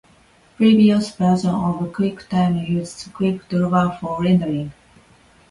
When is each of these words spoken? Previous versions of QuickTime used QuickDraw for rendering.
Previous 0.57 1.13
versions 1.15 1.45
of 1.45 1.91
QuickTime 1.91 2.67
used 2.67 3.13
QuickDraw 3.13 3.99
for 3.99 4.23
rendering. 4.23 4.73